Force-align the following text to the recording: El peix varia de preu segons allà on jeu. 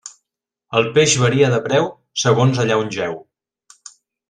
El 0.79 0.89
peix 0.95 1.13
varia 1.25 1.51
de 1.51 1.59
preu 1.67 1.87
segons 2.23 2.63
allà 2.65 2.81
on 2.87 2.91
jeu. 2.99 3.15